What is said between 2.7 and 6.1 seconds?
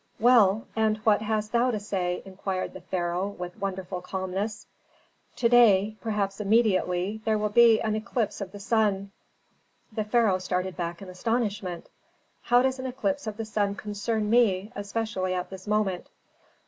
the pharaoh, with wonderful calmness. "To day,